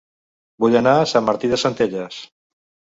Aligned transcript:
Vull 0.65 0.79
anar 0.79 0.95
a 0.95 1.05
Sant 1.13 1.29
Martí 1.29 1.53
de 1.55 1.63
Centelles 1.67 2.21